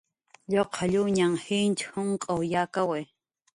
Lluqalluñanhn 0.53 1.39
jich 1.79 1.85
jumq'w 1.89 2.39
yakawi 2.53 3.01